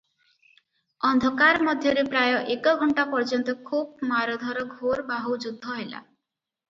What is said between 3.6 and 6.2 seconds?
ଖୁବ ମାରଧର ଘୋର ବାହୁଯୁଦ୍ଧ ହେଲା।